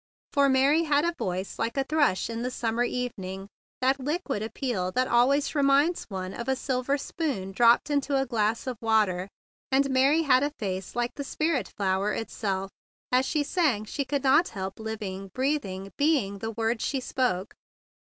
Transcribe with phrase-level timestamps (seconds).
[0.33, 3.47] For Mary had a voice like a thrush in the summer evening,
[3.81, 8.65] that liquid appeal that always reminds one of a silver spoon dropped into a glass
[8.65, 9.27] of water;
[9.71, 12.71] and Mary had a face like the spirit flower itself.
[13.11, 17.53] As she sang she could not help living, breath¬ ing, being the words she spoke.